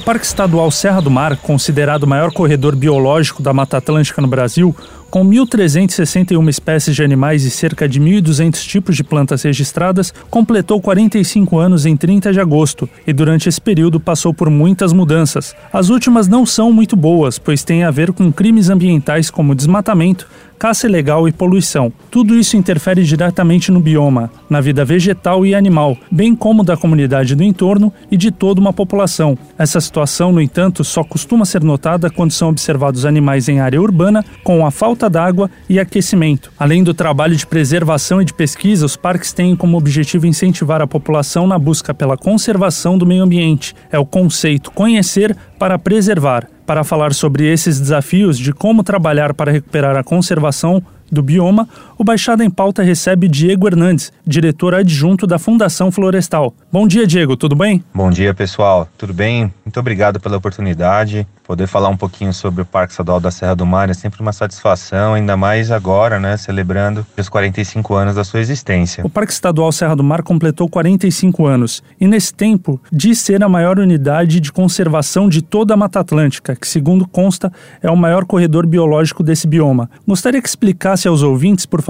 O 0.00 0.02
Parque 0.02 0.24
Estadual 0.24 0.70
Serra 0.70 1.02
do 1.02 1.10
Mar, 1.10 1.36
considerado 1.36 2.04
o 2.04 2.06
maior 2.06 2.32
corredor 2.32 2.74
biológico 2.74 3.42
da 3.42 3.52
Mata 3.52 3.76
Atlântica 3.76 4.22
no 4.22 4.26
Brasil, 4.26 4.74
com 5.10 5.22
1.361 5.22 6.48
espécies 6.48 6.96
de 6.96 7.04
animais 7.04 7.44
e 7.44 7.50
cerca 7.50 7.86
de 7.86 8.00
1.200 8.00 8.66
tipos 8.66 8.96
de 8.96 9.04
plantas 9.04 9.42
registradas, 9.42 10.14
completou 10.30 10.80
45 10.80 11.58
anos 11.58 11.84
em 11.84 11.98
30 11.98 12.32
de 12.32 12.40
agosto 12.40 12.88
e 13.06 13.12
durante 13.12 13.46
esse 13.46 13.60
período 13.60 14.00
passou 14.00 14.32
por 14.32 14.48
muitas 14.48 14.94
mudanças. 14.94 15.54
As 15.70 15.90
últimas 15.90 16.26
não 16.26 16.46
são 16.46 16.72
muito 16.72 16.96
boas, 16.96 17.38
pois 17.38 17.62
têm 17.62 17.84
a 17.84 17.90
ver 17.90 18.10
com 18.14 18.32
crimes 18.32 18.70
ambientais 18.70 19.28
como 19.30 19.54
desmatamento, 19.54 20.26
caça 20.60 20.86
ilegal 20.86 21.26
e 21.26 21.32
poluição. 21.32 21.90
Tudo 22.10 22.34
isso 22.34 22.54
interfere 22.54 23.02
diretamente 23.02 23.72
no 23.72 23.80
bioma, 23.80 24.30
na 24.48 24.60
vida 24.60 24.84
vegetal 24.84 25.46
e 25.46 25.54
animal, 25.54 25.96
bem 26.10 26.36
como 26.36 26.62
da 26.62 26.76
comunidade 26.76 27.34
do 27.34 27.42
entorno 27.42 27.90
e 28.10 28.16
de 28.16 28.30
toda 28.30 28.60
uma 28.60 28.70
população. 28.70 29.38
Essa 29.56 29.80
situação, 29.80 30.30
no 30.32 30.40
entanto, 30.40 30.84
só 30.84 31.02
costuma 31.02 31.46
ser 31.46 31.64
notada 31.64 32.10
quando 32.10 32.32
são 32.32 32.50
observados 32.50 33.06
animais 33.06 33.48
em 33.48 33.58
área 33.58 33.80
urbana, 33.80 34.22
com 34.44 34.66
a 34.66 34.70
falta 34.70 35.08
d'água 35.08 35.50
e 35.66 35.80
aquecimento. 35.80 36.52
Além 36.58 36.84
do 36.84 36.92
trabalho 36.92 37.34
de 37.34 37.46
preservação 37.46 38.20
e 38.20 38.26
de 38.26 38.34
pesquisa, 38.34 38.84
os 38.84 38.96
parques 38.96 39.32
têm 39.32 39.56
como 39.56 39.78
objetivo 39.78 40.26
incentivar 40.26 40.82
a 40.82 40.86
população 40.86 41.46
na 41.46 41.58
busca 41.58 41.94
pela 41.94 42.18
conservação 42.18 42.98
do 42.98 43.06
meio 43.06 43.22
ambiente. 43.22 43.74
É 43.90 43.98
o 43.98 44.04
conceito 44.04 44.70
conhecer 44.70 45.34
para 45.58 45.78
preservar. 45.78 46.46
Para 46.70 46.84
falar 46.84 47.14
sobre 47.14 47.52
esses 47.52 47.80
desafios 47.80 48.38
de 48.38 48.52
como 48.52 48.84
trabalhar 48.84 49.34
para 49.34 49.50
recuperar 49.50 49.96
a 49.96 50.04
conservação 50.04 50.80
do 51.10 51.20
bioma, 51.20 51.68
o 52.00 52.04
Baixada 52.04 52.42
em 52.42 52.48
Pauta 52.48 52.82
recebe 52.82 53.28
Diego 53.28 53.66
Hernandes, 53.66 54.10
diretor 54.26 54.74
adjunto 54.74 55.26
da 55.26 55.38
Fundação 55.38 55.92
Florestal. 55.92 56.54
Bom 56.72 56.86
dia, 56.86 57.06
Diego, 57.06 57.36
tudo 57.36 57.54
bem? 57.54 57.84
Bom 57.92 58.08
dia, 58.08 58.32
pessoal. 58.32 58.88
Tudo 58.96 59.12
bem? 59.12 59.52
Muito 59.66 59.78
obrigado 59.78 60.18
pela 60.18 60.38
oportunidade. 60.38 61.26
Poder 61.44 61.66
falar 61.66 61.88
um 61.88 61.96
pouquinho 61.96 62.32
sobre 62.32 62.62
o 62.62 62.64
Parque 62.64 62.92
Estadual 62.92 63.20
da 63.20 63.30
Serra 63.30 63.54
do 63.54 63.66
Mar 63.66 63.90
é 63.90 63.92
sempre 63.92 64.22
uma 64.22 64.32
satisfação, 64.32 65.14
ainda 65.14 65.36
mais 65.36 65.70
agora, 65.70 66.18
né, 66.18 66.36
celebrando 66.36 67.04
os 67.18 67.28
45 67.28 67.92
anos 67.94 68.14
da 68.14 68.24
sua 68.24 68.40
existência. 68.40 69.04
O 69.04 69.10
Parque 69.10 69.32
Estadual 69.32 69.70
Serra 69.72 69.96
do 69.96 70.04
Mar 70.04 70.22
completou 70.22 70.68
45 70.68 71.44
anos 71.46 71.82
e, 72.00 72.06
nesse 72.06 72.32
tempo, 72.32 72.80
diz 72.90 73.18
ser 73.18 73.42
a 73.42 73.48
maior 73.48 73.78
unidade 73.78 74.38
de 74.38 74.52
conservação 74.52 75.28
de 75.28 75.42
toda 75.42 75.74
a 75.74 75.76
Mata 75.76 76.00
Atlântica, 76.00 76.54
que, 76.54 76.68
segundo 76.68 77.06
consta, 77.06 77.52
é 77.82 77.90
o 77.90 77.96
maior 77.96 78.24
corredor 78.24 78.64
biológico 78.64 79.22
desse 79.22 79.48
bioma. 79.48 79.90
Gostaria 80.06 80.40
que 80.40 80.48
explicasse 80.48 81.08
aos 81.08 81.22
ouvintes, 81.22 81.66
por 81.66 81.82
favor, 81.82 81.89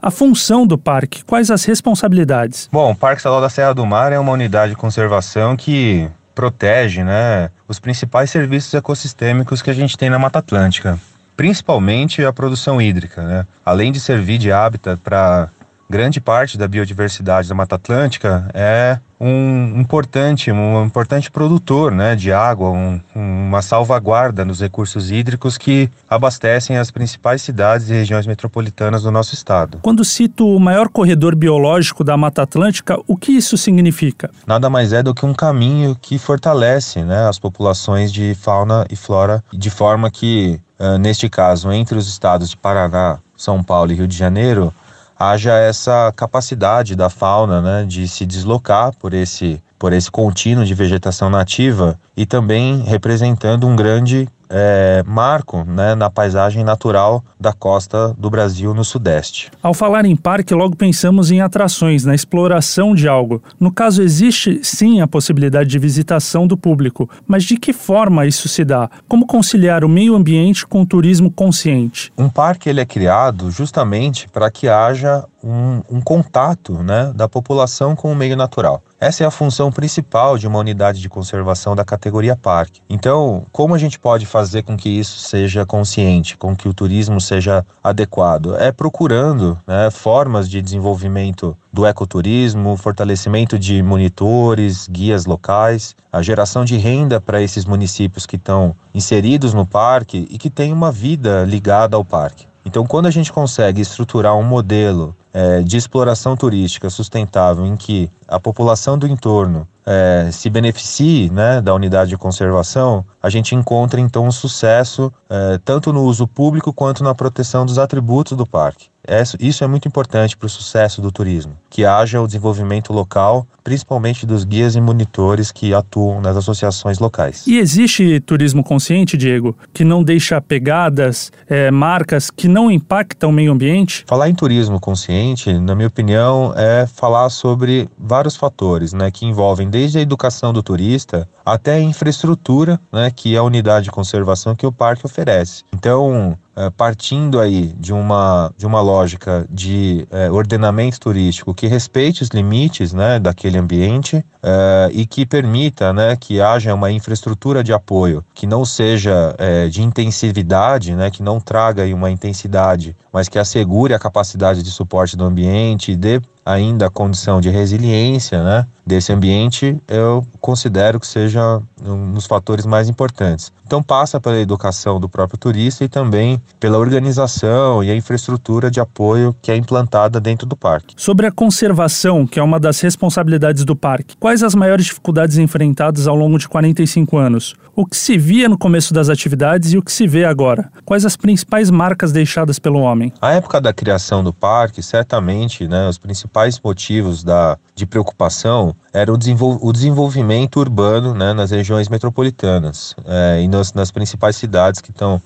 a 0.00 0.10
função 0.10 0.66
do 0.66 0.78
parque, 0.78 1.24
quais 1.24 1.50
as 1.50 1.64
responsabilidades. 1.64 2.68
Bom, 2.72 2.92
o 2.92 2.96
Parque 2.96 3.18
Estadual 3.18 3.40
da 3.40 3.48
Serra 3.48 3.74
do 3.74 3.84
Mar 3.86 4.12
é 4.12 4.18
uma 4.18 4.32
unidade 4.32 4.70
de 4.70 4.76
conservação 4.76 5.56
que 5.56 6.08
protege, 6.34 7.04
né, 7.04 7.50
os 7.68 7.78
principais 7.78 8.30
serviços 8.30 8.74
ecossistêmicos 8.74 9.62
que 9.62 9.70
a 9.70 9.74
gente 9.74 9.96
tem 9.96 10.10
na 10.10 10.18
Mata 10.18 10.40
Atlântica, 10.40 10.98
principalmente 11.36 12.24
a 12.24 12.32
produção 12.32 12.80
hídrica, 12.80 13.22
né? 13.22 13.46
Além 13.64 13.92
de 13.92 14.00
servir 14.00 14.38
de 14.38 14.52
hábitat 14.52 15.00
para 15.02 15.48
grande 15.88 16.20
parte 16.20 16.56
da 16.56 16.66
biodiversidade 16.66 17.48
da 17.48 17.54
Mata 17.54 17.76
Atlântica, 17.76 18.48
é 18.54 18.98
um 19.20 19.80
importante, 19.80 20.50
um 20.50 20.84
importante 20.84 21.30
produtor 21.30 21.92
né, 21.92 22.14
de 22.14 22.32
água, 22.32 22.70
um, 22.70 23.00
uma 23.14 23.62
salvaguarda 23.62 24.44
nos 24.44 24.60
recursos 24.60 25.10
hídricos 25.10 25.56
que 25.56 25.90
abastecem 26.08 26.76
as 26.76 26.90
principais 26.90 27.40
cidades 27.40 27.88
e 27.88 27.94
regiões 27.94 28.26
metropolitanas 28.26 29.02
do 29.02 29.10
nosso 29.10 29.34
estado. 29.34 29.78
Quando 29.82 30.04
cito 30.04 30.46
o 30.46 30.60
maior 30.60 30.88
corredor 30.88 31.34
biológico 31.34 32.04
da 32.04 32.16
Mata 32.16 32.42
Atlântica, 32.42 32.98
o 33.06 33.16
que 33.16 33.32
isso 33.32 33.56
significa? 33.56 34.30
Nada 34.46 34.68
mais 34.68 34.92
é 34.92 35.02
do 35.02 35.14
que 35.14 35.24
um 35.24 35.32
caminho 35.32 35.96
que 36.00 36.18
fortalece 36.18 37.02
né, 37.02 37.28
as 37.28 37.38
populações 37.38 38.12
de 38.12 38.34
fauna 38.34 38.84
e 38.90 38.96
flora, 38.96 39.42
de 39.52 39.70
forma 39.70 40.10
que, 40.10 40.60
uh, 40.78 40.98
neste 40.98 41.30
caso, 41.30 41.72
entre 41.72 41.96
os 41.96 42.08
estados 42.08 42.50
de 42.50 42.56
Paraná, 42.56 43.18
São 43.36 43.62
Paulo 43.62 43.92
e 43.92 43.94
Rio 43.94 44.08
de 44.08 44.16
Janeiro, 44.16 44.72
haja 45.18 45.52
essa 45.54 46.12
capacidade 46.16 46.96
da 46.96 47.08
fauna 47.08 47.60
né, 47.60 47.84
de 47.84 48.06
se 48.08 48.26
deslocar 48.26 48.92
por 48.96 49.14
esse, 49.14 49.62
por 49.78 49.92
esse 49.92 50.10
contínuo 50.10 50.64
de 50.64 50.74
vegetação 50.74 51.30
nativa 51.30 51.98
e 52.16 52.26
também 52.26 52.82
representando 52.82 53.66
um 53.66 53.76
grande 53.76 54.28
é, 54.48 55.02
marco 55.06 55.64
né, 55.64 55.94
na 55.94 56.10
paisagem 56.10 56.64
natural 56.64 57.24
da 57.38 57.52
costa 57.52 58.14
do 58.18 58.30
Brasil 58.30 58.74
no 58.74 58.84
Sudeste. 58.84 59.50
Ao 59.62 59.74
falar 59.74 60.04
em 60.04 60.16
parque, 60.16 60.54
logo 60.54 60.76
pensamos 60.76 61.30
em 61.30 61.40
atrações, 61.40 62.04
na 62.04 62.14
exploração 62.14 62.94
de 62.94 63.08
algo. 63.08 63.42
No 63.58 63.72
caso, 63.72 64.02
existe 64.02 64.60
sim 64.62 65.00
a 65.00 65.06
possibilidade 65.06 65.68
de 65.68 65.78
visitação 65.78 66.46
do 66.46 66.56
público, 66.56 67.08
mas 67.26 67.44
de 67.44 67.56
que 67.56 67.72
forma 67.72 68.26
isso 68.26 68.48
se 68.48 68.64
dá? 68.64 68.90
Como 69.08 69.26
conciliar 69.26 69.84
o 69.84 69.88
meio 69.88 70.14
ambiente 70.14 70.66
com 70.66 70.82
o 70.82 70.86
turismo 70.86 71.30
consciente? 71.30 72.12
Um 72.16 72.28
parque 72.28 72.68
ele 72.68 72.80
é 72.80 72.86
criado 72.86 73.50
justamente 73.50 74.28
para 74.28 74.50
que 74.50 74.68
haja 74.68 75.24
um, 75.44 75.82
um, 75.90 76.00
contato 76.00 76.82
né, 76.82 77.12
da 77.14 77.28
população 77.28 77.94
com 77.94 78.10
o 78.10 78.16
meio 78.16 78.36
natural. 78.36 78.82
Essa 78.98 79.24
é 79.24 79.26
a 79.26 79.30
função 79.30 79.70
principal 79.70 80.38
de 80.38 80.48
uma 80.48 80.58
unidade 80.58 81.00
de 81.00 81.08
conservação 81.08 81.76
da 81.76 81.84
categoria 81.84 82.34
parque. 82.34 82.80
Então, 82.88 83.44
como 83.52 83.74
a 83.74 83.78
gente 83.78 83.98
pode 83.98 84.24
fazer 84.24 84.62
com 84.62 84.76
que 84.76 84.88
isso 84.88 85.18
seja 85.18 85.66
consciente, 85.66 86.38
com 86.38 86.56
que 86.56 86.66
o 86.66 86.72
turismo 86.72 87.20
seja 87.20 87.66
adequado? 87.82 88.56
É 88.56 88.72
procurando 88.72 89.58
né, 89.66 89.90
formas 89.90 90.48
de 90.48 90.62
desenvolvimento 90.62 91.56
do 91.70 91.84
ecoturismo, 91.84 92.76
fortalecimento 92.78 93.58
de 93.58 93.82
monitores, 93.82 94.88
guias 94.88 95.26
locais, 95.26 95.94
a 96.10 96.22
geração 96.22 96.64
de 96.64 96.78
renda 96.78 97.20
para 97.20 97.42
esses 97.42 97.66
municípios 97.66 98.24
que 98.24 98.36
estão 98.36 98.74
inseridos 98.94 99.52
no 99.52 99.66
parque 99.66 100.26
e 100.30 100.38
que 100.38 100.48
têm 100.48 100.72
uma 100.72 100.90
vida 100.90 101.44
ligada 101.44 101.96
ao 101.96 102.04
parque. 102.04 102.46
Então, 102.64 102.86
quando 102.86 103.06
a 103.06 103.10
gente 103.10 103.30
consegue 103.30 103.82
estruturar 103.82 104.34
um 104.36 104.42
modelo 104.42 105.14
é, 105.34 105.60
de 105.62 105.76
exploração 105.76 106.36
turística 106.36 106.88
sustentável 106.88 107.66
em 107.66 107.76
que 107.76 108.08
a 108.28 108.38
população 108.38 108.96
do 108.96 109.06
entorno 109.08 109.68
é, 109.86 110.28
se 110.32 110.48
beneficie 110.48 111.30
né, 111.30 111.60
da 111.60 111.74
unidade 111.74 112.10
de 112.10 112.16
conservação, 112.16 113.04
a 113.22 113.28
gente 113.28 113.54
encontra 113.54 114.00
então 114.00 114.26
um 114.26 114.32
sucesso 114.32 115.12
é, 115.28 115.58
tanto 115.64 115.92
no 115.92 116.02
uso 116.02 116.26
público 116.26 116.72
quanto 116.72 117.02
na 117.04 117.14
proteção 117.14 117.66
dos 117.66 117.78
atributos 117.78 118.36
do 118.36 118.46
parque. 118.46 118.94
Isso 119.38 119.62
é 119.62 119.66
muito 119.66 119.86
importante 119.86 120.36
para 120.36 120.46
o 120.46 120.48
sucesso 120.48 121.02
do 121.02 121.12
turismo, 121.12 121.58
que 121.68 121.84
haja 121.84 122.22
o 122.22 122.26
desenvolvimento 122.26 122.92
local, 122.92 123.46
principalmente 123.62 124.24
dos 124.24 124.44
guias 124.44 124.76
e 124.76 124.80
monitores 124.80 125.52
que 125.52 125.74
atuam 125.74 126.22
nas 126.22 126.36
associações 126.36 126.98
locais. 126.98 127.46
E 127.46 127.58
existe 127.58 128.18
turismo 128.20 128.64
consciente, 128.64 129.16
Diego, 129.16 129.56
que 129.74 129.84
não 129.84 130.02
deixa 130.02 130.40
pegadas, 130.40 131.30
é, 131.48 131.70
marcas 131.70 132.30
que 132.30 132.48
não 132.48 132.70
impactam 132.70 133.28
o 133.28 133.32
meio 133.32 133.52
ambiente? 133.52 134.04
Falar 134.06 134.30
em 134.30 134.34
turismo 134.34 134.80
consciente, 134.80 135.52
na 135.52 135.74
minha 135.74 135.88
opinião, 135.88 136.54
é 136.56 136.86
falar 136.86 137.28
sobre 137.28 137.88
vários 137.98 138.36
fatores, 138.36 138.94
né, 138.94 139.10
que 139.10 139.26
envolvem 139.26 139.68
desde 139.74 139.98
a 139.98 140.02
educação 140.02 140.52
do 140.52 140.62
turista 140.62 141.28
até 141.44 141.74
a 141.74 141.80
infraestrutura, 141.80 142.80
né, 142.92 143.10
que 143.10 143.34
é 143.34 143.38
a 143.38 143.42
unidade 143.42 143.84
de 143.84 143.90
conservação 143.90 144.54
que 144.54 144.66
o 144.66 144.72
parque 144.72 145.04
oferece. 145.04 145.62
Então, 145.72 146.38
é, 146.56 146.70
partindo 146.70 147.40
aí 147.40 147.74
de 147.78 147.92
uma, 147.92 148.52
de 148.56 148.64
uma 148.64 148.80
lógica 148.80 149.44
de 149.50 150.06
é, 150.10 150.30
ordenamento 150.30 151.00
turístico 151.00 151.52
que 151.52 151.66
respeite 151.66 152.22
os 152.22 152.28
limites 152.28 152.92
né, 152.92 153.18
daquele 153.18 153.58
ambiente 153.58 154.24
é, 154.42 154.88
e 154.92 155.04
que 155.04 155.26
permita 155.26 155.92
né, 155.92 156.14
que 156.14 156.40
haja 156.40 156.72
uma 156.72 156.92
infraestrutura 156.92 157.64
de 157.64 157.72
apoio 157.72 158.24
que 158.32 158.46
não 158.46 158.64
seja 158.64 159.34
é, 159.36 159.66
de 159.66 159.82
intensividade, 159.82 160.94
né, 160.94 161.10
que 161.10 161.22
não 161.22 161.40
traga 161.40 161.82
aí 161.82 161.92
uma 161.92 162.10
intensidade, 162.10 162.96
mas 163.12 163.28
que 163.28 163.38
assegure 163.38 163.92
a 163.92 163.98
capacidade 163.98 164.62
de 164.62 164.70
suporte 164.70 165.16
do 165.16 165.24
ambiente 165.24 165.90
e 165.90 165.96
dê 165.96 166.20
ainda 166.44 166.86
a 166.86 166.90
condição 166.90 167.40
de 167.40 167.48
resiliência 167.48 168.42
né, 168.44 168.66
desse 168.86 169.12
ambiente, 169.12 169.80
eu 169.88 170.26
considero 170.40 171.00
que 171.00 171.06
seja 171.06 171.33
um 171.40 172.12
dos 172.12 172.26
fatores 172.26 172.66
mais 172.66 172.88
importantes. 172.88 173.52
Então 173.66 173.82
passa 173.82 174.20
pela 174.20 174.38
educação 174.38 175.00
do 175.00 175.08
próprio 175.08 175.38
turista 175.38 175.84
e 175.84 175.88
também 175.88 176.40
pela 176.60 176.78
organização 176.78 177.82
e 177.82 177.90
a 177.90 177.96
infraestrutura 177.96 178.70
de 178.70 178.80
apoio 178.80 179.34
que 179.40 179.50
é 179.50 179.56
implantada 179.56 180.20
dentro 180.20 180.46
do 180.46 180.56
parque. 180.56 180.94
Sobre 180.96 181.26
a 181.26 181.32
conservação, 181.32 182.26
que 182.26 182.38
é 182.38 182.42
uma 182.42 182.60
das 182.60 182.80
responsabilidades 182.80 183.64
do 183.64 183.74
parque, 183.74 184.16
quais 184.18 184.42
as 184.42 184.54
maiores 184.54 184.86
dificuldades 184.86 185.38
enfrentadas 185.38 186.06
ao 186.06 186.16
longo 186.16 186.38
de 186.38 186.48
45 186.48 187.16
anos? 187.16 187.54
O 187.76 187.84
que 187.84 187.96
se 187.96 188.16
via 188.16 188.48
no 188.48 188.56
começo 188.56 188.94
das 188.94 189.08
atividades 189.08 189.72
e 189.72 189.78
o 189.78 189.82
que 189.82 189.90
se 189.90 190.06
vê 190.06 190.24
agora? 190.24 190.70
Quais 190.84 191.04
as 191.04 191.16
principais 191.16 191.70
marcas 191.70 192.12
deixadas 192.12 192.58
pelo 192.60 192.78
homem? 192.78 193.12
A 193.20 193.32
época 193.32 193.60
da 193.60 193.72
criação 193.72 194.22
do 194.22 194.32
parque, 194.32 194.80
certamente, 194.80 195.66
né, 195.66 195.88
os 195.88 195.98
principais 195.98 196.60
motivos 196.62 197.24
da, 197.24 197.58
de 197.74 197.84
preocupação 197.84 198.76
era 198.92 199.12
o, 199.12 199.18
desenvol 199.18 199.58
o 199.60 199.72
desenvolvimento 199.72 200.60
urbano 200.60 201.14
né, 201.14 201.32
nas 201.32 201.50
regiões 201.50 201.88
metropolitanas 201.88 202.94
é, 203.06 203.42
e 203.42 203.48
nas, 203.48 203.74
nas 203.74 203.90
principais 203.90 204.36
cidades 204.36 204.80
que 204.80 204.92
estão 204.92 205.20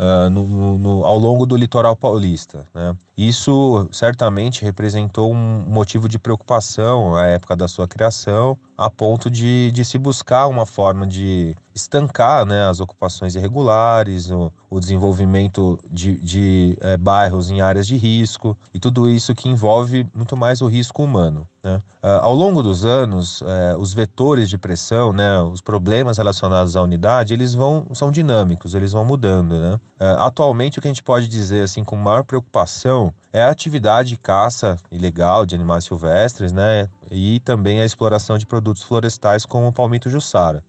uh, 0.00 0.28
no, 0.28 0.78
no, 0.78 1.04
ao 1.04 1.18
longo 1.18 1.46
do 1.46 1.56
litoral 1.56 1.96
paulista. 1.96 2.64
Né? 2.74 2.94
Isso 3.20 3.86
certamente 3.92 4.64
representou 4.64 5.30
um 5.30 5.60
motivo 5.68 6.08
de 6.08 6.18
preocupação 6.18 7.14
à 7.14 7.26
época 7.26 7.54
da 7.54 7.68
sua 7.68 7.86
criação, 7.86 8.56
a 8.78 8.88
ponto 8.88 9.28
de, 9.28 9.70
de 9.72 9.84
se 9.84 9.98
buscar 9.98 10.46
uma 10.46 10.64
forma 10.64 11.06
de 11.06 11.54
estancar 11.74 12.46
né, 12.46 12.66
as 12.66 12.80
ocupações 12.80 13.34
irregulares, 13.34 14.30
o, 14.30 14.50
o 14.70 14.80
desenvolvimento 14.80 15.78
de, 15.90 16.18
de 16.18 16.78
é, 16.80 16.96
bairros 16.96 17.50
em 17.50 17.60
áreas 17.60 17.86
de 17.86 17.98
risco 17.98 18.56
e 18.72 18.80
tudo 18.80 19.06
isso 19.10 19.34
que 19.34 19.50
envolve 19.50 20.06
muito 20.14 20.34
mais 20.34 20.62
o 20.62 20.66
risco 20.66 21.02
humano. 21.04 21.46
Né? 21.62 21.78
Uh, 22.02 22.06
ao 22.22 22.34
longo 22.34 22.62
dos 22.62 22.86
anos, 22.86 23.42
uh, 23.42 23.76
os 23.78 23.92
vetores 23.92 24.48
de 24.48 24.56
pressão, 24.56 25.12
né, 25.12 25.40
os 25.42 25.60
problemas 25.60 26.16
relacionados 26.16 26.74
à 26.74 26.82
unidade, 26.82 27.34
eles 27.34 27.54
vão 27.54 27.86
são 27.92 28.10
dinâmicos, 28.10 28.74
eles 28.74 28.92
vão 28.92 29.04
mudando. 29.04 29.58
Né? 29.58 29.74
Uh, 30.00 30.20
atualmente, 30.20 30.78
o 30.78 30.82
que 30.82 30.88
a 30.88 30.90
gente 30.90 31.02
pode 31.02 31.28
dizer 31.28 31.64
assim 31.64 31.84
com 31.84 31.96
maior 31.96 32.24
preocupação 32.24 33.09
é 33.32 33.42
a 33.42 33.50
atividade 33.50 34.10
de 34.10 34.16
caça 34.16 34.76
ilegal 34.90 35.44
de 35.44 35.54
animais 35.54 35.84
silvestres, 35.84 36.52
né, 36.52 36.88
e 37.10 37.40
também 37.40 37.80
a 37.80 37.84
exploração 37.84 38.38
de 38.38 38.46
produtos 38.46 38.82
florestais 38.82 39.44
como 39.44 39.68
o 39.68 39.72
palmito 39.72 40.08
jussara. 40.08 40.64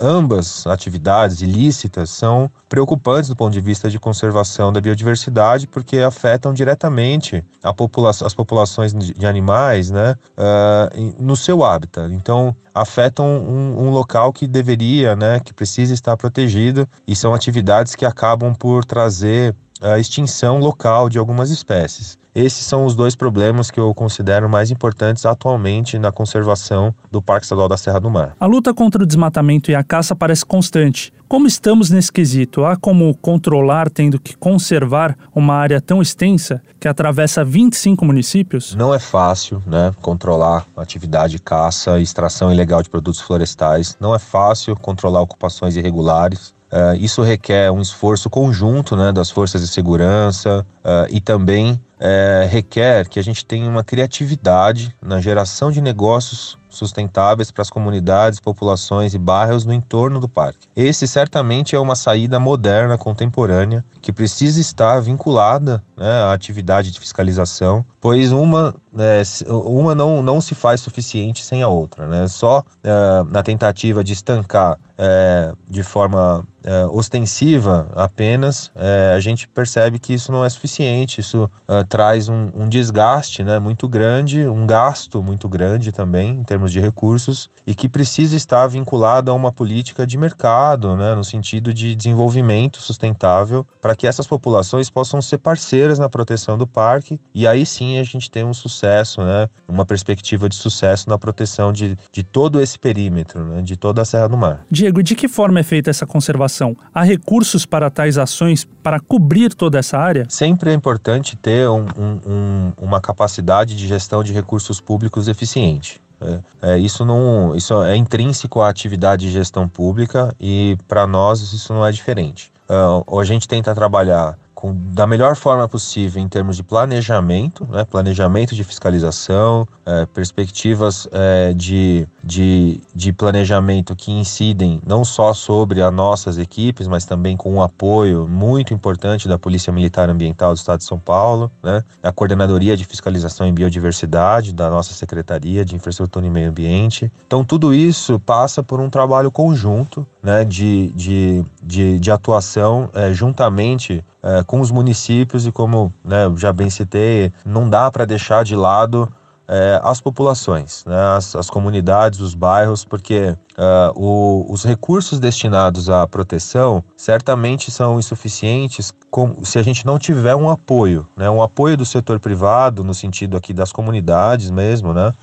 ambas 0.00 0.66
atividades 0.66 1.40
ilícitas 1.40 2.10
são 2.10 2.50
preocupantes 2.68 3.28
do 3.28 3.36
ponto 3.36 3.52
de 3.52 3.60
vista 3.60 3.88
de 3.88 3.98
conservação 4.00 4.72
da 4.72 4.80
biodiversidade, 4.80 5.66
porque 5.66 5.98
afetam 5.98 6.52
diretamente 6.52 7.44
popula 7.74 8.10
as 8.10 8.34
populações 8.34 8.94
de 8.94 9.26
animais, 9.26 9.90
né, 9.90 10.16
uh, 10.38 11.14
no 11.18 11.36
seu 11.36 11.64
hábitat. 11.64 12.12
Então, 12.12 12.56
afetam 12.74 13.26
um, 13.26 13.86
um, 13.86 13.90
local 13.90 14.32
que 14.32 14.46
deveria, 14.46 15.14
né, 15.14 15.40
que 15.40 15.52
precisa 15.52 15.94
estar 15.94 16.16
protegido 16.16 16.88
e 17.06 17.14
são 17.14 17.34
atividades 17.34 17.94
que 17.94 18.04
acabam 18.04 18.54
por 18.54 18.84
trazer 18.84 19.54
a 19.84 19.98
extinção 19.98 20.58
local 20.58 21.08
de 21.08 21.18
algumas 21.18 21.50
espécies. 21.50 22.18
Esses 22.34 22.66
são 22.66 22.84
os 22.84 22.96
dois 22.96 23.14
problemas 23.14 23.70
que 23.70 23.78
eu 23.78 23.94
considero 23.94 24.48
mais 24.48 24.70
importantes 24.72 25.24
atualmente 25.24 26.00
na 26.00 26.10
conservação 26.10 26.92
do 27.10 27.22
Parque 27.22 27.44
Estadual 27.44 27.68
da 27.68 27.76
Serra 27.76 28.00
do 28.00 28.10
Mar. 28.10 28.34
A 28.40 28.46
luta 28.46 28.74
contra 28.74 29.04
o 29.04 29.06
desmatamento 29.06 29.70
e 29.70 29.74
a 29.74 29.84
caça 29.84 30.16
parece 30.16 30.44
constante. 30.44 31.12
Como 31.28 31.46
estamos 31.46 31.90
nesse 31.90 32.12
quesito? 32.12 32.64
Há 32.64 32.76
como 32.76 33.14
controlar 33.16 33.88
tendo 33.88 34.20
que 34.20 34.36
conservar 34.36 35.16
uma 35.34 35.54
área 35.54 35.80
tão 35.80 36.02
extensa 36.02 36.62
que 36.78 36.86
atravessa 36.86 37.44
25 37.44 38.04
municípios? 38.04 38.74
Não 38.74 38.92
é 38.92 38.98
fácil, 38.98 39.62
né, 39.66 39.92
controlar 40.02 40.66
a 40.76 40.82
atividade 40.82 41.34
de 41.34 41.38
caça 41.42 41.98
e 41.98 42.02
extração 42.02 42.52
ilegal 42.52 42.82
de 42.82 42.90
produtos 42.90 43.20
florestais. 43.20 43.96
Não 44.00 44.14
é 44.14 44.18
fácil 44.18 44.76
controlar 44.76 45.22
ocupações 45.22 45.76
irregulares. 45.76 46.53
Uh, 46.74 46.96
isso 46.98 47.22
requer 47.22 47.70
um 47.70 47.80
esforço 47.80 48.28
conjunto 48.28 48.96
né, 48.96 49.12
das 49.12 49.30
forças 49.30 49.60
de 49.60 49.68
segurança 49.68 50.66
uh, 50.80 51.06
e 51.08 51.20
também 51.20 51.74
uh, 51.74 52.48
requer 52.50 53.08
que 53.08 53.20
a 53.20 53.22
gente 53.22 53.46
tenha 53.46 53.70
uma 53.70 53.84
criatividade 53.84 54.92
na 55.00 55.20
geração 55.20 55.70
de 55.70 55.80
negócios 55.80 56.58
sustentáveis 56.74 57.50
para 57.50 57.62
as 57.62 57.70
comunidades, 57.70 58.40
populações 58.40 59.14
e 59.14 59.18
bairros 59.18 59.64
no 59.64 59.72
entorno 59.72 60.20
do 60.20 60.28
parque. 60.28 60.68
Esse 60.74 61.06
certamente 61.06 61.74
é 61.74 61.78
uma 61.78 61.94
saída 61.94 62.38
moderna, 62.38 62.98
contemporânea, 62.98 63.84
que 64.00 64.12
precisa 64.12 64.60
estar 64.60 65.00
vinculada 65.00 65.82
né, 65.96 66.10
à 66.24 66.32
atividade 66.32 66.90
de 66.90 67.00
fiscalização, 67.00 67.84
pois 68.00 68.32
uma, 68.32 68.74
é, 68.98 69.22
uma 69.48 69.94
não, 69.94 70.22
não 70.22 70.40
se 70.40 70.54
faz 70.54 70.80
suficiente 70.80 71.44
sem 71.44 71.62
a 71.62 71.68
outra. 71.68 72.06
Né? 72.06 72.28
Só 72.28 72.64
é, 72.82 72.90
na 73.30 73.42
tentativa 73.42 74.02
de 74.02 74.12
estancar 74.12 74.78
é, 74.96 75.52
de 75.68 75.82
forma 75.82 76.46
é, 76.62 76.86
ostensiva 76.86 77.88
apenas, 77.96 78.70
é, 78.74 79.12
a 79.16 79.20
gente 79.20 79.48
percebe 79.48 79.98
que 79.98 80.14
isso 80.14 80.30
não 80.30 80.44
é 80.44 80.48
suficiente, 80.48 81.20
isso 81.20 81.50
traz 81.88 82.28
um, 82.28 82.50
um, 82.54 82.68
desgaste 82.68 83.42
né, 83.42 83.58
muito 83.58 83.88
grande, 83.88 84.46
um 84.46 84.66
gasto 84.66 85.22
muito 85.22 85.48
grande 85.48 85.90
também 85.90 86.30
em 86.30 86.44
termos 86.44 86.63
de 86.70 86.80
recursos 86.80 87.50
e 87.66 87.74
que 87.74 87.88
precisa 87.88 88.36
estar 88.36 88.66
vinculado 88.66 89.30
a 89.30 89.34
uma 89.34 89.52
política 89.52 90.06
de 90.06 90.18
mercado, 90.18 90.96
né, 90.96 91.14
no 91.14 91.24
sentido 91.24 91.72
de 91.72 91.94
desenvolvimento 91.94 92.80
sustentável, 92.80 93.66
para 93.80 93.94
que 93.96 94.06
essas 94.06 94.26
populações 94.26 94.90
possam 94.90 95.20
ser 95.22 95.38
parceiras 95.38 95.98
na 95.98 96.08
proteção 96.08 96.56
do 96.58 96.66
parque 96.66 97.20
e 97.34 97.46
aí 97.46 97.64
sim 97.64 97.98
a 97.98 98.02
gente 98.02 98.30
tem 98.30 98.44
um 98.44 98.54
sucesso, 98.54 99.20
né, 99.22 99.48
uma 99.68 99.84
perspectiva 99.84 100.48
de 100.48 100.54
sucesso 100.54 101.08
na 101.08 101.18
proteção 101.18 101.72
de, 101.72 101.96
de 102.12 102.22
todo 102.22 102.60
esse 102.60 102.78
perímetro, 102.78 103.44
né, 103.44 103.62
de 103.62 103.76
toda 103.76 104.02
a 104.02 104.04
Serra 104.04 104.28
do 104.28 104.36
Mar. 104.36 104.64
Diego, 104.70 105.02
de 105.02 105.14
que 105.14 105.28
forma 105.28 105.60
é 105.60 105.62
feita 105.62 105.90
essa 105.90 106.06
conservação? 106.06 106.76
Há 106.92 107.02
recursos 107.02 107.66
para 107.66 107.90
tais 107.90 108.18
ações 108.18 108.66
para 108.82 109.00
cobrir 109.00 109.54
toda 109.54 109.78
essa 109.78 109.98
área? 109.98 110.26
Sempre 110.28 110.70
é 110.70 110.74
importante 110.74 111.36
ter 111.36 111.68
um, 111.68 111.86
um, 111.96 112.72
uma 112.78 113.00
capacidade 113.00 113.76
de 113.76 113.86
gestão 113.86 114.22
de 114.22 114.32
recursos 114.32 114.80
públicos 114.80 115.28
eficiente. 115.28 116.00
É, 116.20 116.40
é, 116.74 116.78
isso 116.78 117.04
não, 117.04 117.54
isso 117.54 117.82
é 117.82 117.96
intrínseco 117.96 118.60
à 118.60 118.68
atividade 118.68 119.26
de 119.26 119.32
gestão 119.32 119.68
pública 119.68 120.34
e 120.40 120.78
para 120.88 121.06
nós 121.06 121.40
isso 121.52 121.72
não 121.72 121.84
é 121.84 121.92
diferente. 121.92 122.52
Uh, 122.68 123.20
a 123.20 123.24
gente 123.24 123.46
tenta 123.46 123.74
trabalhar 123.74 124.38
com, 124.54 124.74
da 124.94 125.06
melhor 125.06 125.36
forma 125.36 125.68
possível 125.68 126.22
em 126.22 126.28
termos 126.28 126.56
de 126.56 126.62
planejamento, 126.62 127.66
né, 127.70 127.84
planejamento 127.84 128.54
de 128.54 128.64
fiscalização, 128.64 129.68
é, 129.84 130.06
perspectivas 130.06 131.06
é, 131.12 131.52
de, 131.52 132.08
de, 132.24 132.80
de 132.94 133.12
planejamento 133.12 133.94
que 133.94 134.10
incidem 134.10 134.80
não 134.86 135.04
só 135.04 135.34
sobre 135.34 135.82
as 135.82 135.92
nossas 135.92 136.38
equipes, 136.38 136.88
mas 136.88 137.04
também 137.04 137.36
com 137.36 137.54
um 137.54 137.62
apoio 137.62 138.26
muito 138.26 138.72
importante 138.72 139.28
da 139.28 139.38
Polícia 139.38 139.72
Militar 139.72 140.08
Ambiental 140.08 140.54
do 140.54 140.56
Estado 140.56 140.78
de 140.78 140.84
São 140.84 140.98
Paulo, 140.98 141.50
né, 141.62 141.82
a 142.02 142.10
Coordenadoria 142.10 142.76
de 142.76 142.84
Fiscalização 142.84 143.46
em 143.46 143.52
Biodiversidade 143.52 144.52
da 144.52 144.70
nossa 144.70 144.94
Secretaria 144.94 145.64
de 145.64 145.74
Infraestrutura 145.74 146.26
e 146.26 146.30
Meio 146.30 146.48
Ambiente. 146.48 147.12
Então, 147.26 147.44
tudo 147.44 147.74
isso 147.74 148.18
passa 148.18 148.62
por 148.62 148.80
um 148.80 148.88
trabalho 148.88 149.30
conjunto 149.30 150.06
né, 150.22 150.44
de, 150.44 150.88
de, 150.94 151.44
de, 151.62 151.98
de 151.98 152.10
atuação 152.10 152.88
é, 152.94 153.12
juntamente 153.12 154.04
é, 154.22 154.42
com 154.42 154.60
os 154.60 154.70
municípios 154.70 155.46
e 155.46 155.52
como 155.52 155.92
né, 156.02 156.32
já 156.36 156.52
bem 156.52 156.70
citei, 156.70 157.30
não 157.44 157.68
dá 157.68 157.90
para 157.90 158.06
deixar 158.06 158.44
de 158.44 158.56
lado 158.56 159.12
é, 159.46 159.80
as 159.82 160.00
populações, 160.00 160.84
né, 160.86 161.16
as, 161.16 161.36
as, 161.36 161.50
comunidades, 161.50 162.20
os 162.20 162.34
bairros, 162.34 162.84
porque 162.84 163.36
uh, 163.58 163.92
o, 163.94 164.46
os 164.50 164.64
recursos 164.64 165.18
destinados 165.18 165.88
à 165.88 166.06
proteção 166.06 166.84
certamente 166.96 167.70
são 167.70 167.98
insuficientes 167.98 168.92
com, 169.10 169.44
se 169.44 169.58
a 169.58 169.62
gente 169.62 169.86
não 169.86 169.98
tiver 169.98 170.34
um 170.34 170.50
apoio, 170.50 171.06
né, 171.16 171.30
um 171.30 171.42
apoio 171.42 171.76
do 171.76 171.86
setor 171.86 172.18
privado, 172.18 172.82
no 172.82 172.92
sentido 172.92 173.36
aqui 173.36 173.52
das 173.52 173.70
comunidades 173.70 174.50
mesmo, 174.50 174.92
né, 174.92 175.14